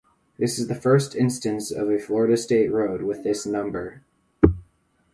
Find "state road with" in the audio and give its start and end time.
2.35-3.23